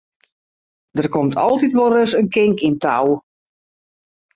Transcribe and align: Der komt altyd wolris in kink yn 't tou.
Der 0.97 1.07
komt 1.15 1.39
altyd 1.45 1.73
wolris 1.79 2.11
in 2.19 2.27
kink 2.35 2.57
yn 2.67 2.75
't 2.77 2.83
tou. 2.85 3.07